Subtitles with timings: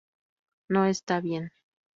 [0.67, 1.51] No está bien".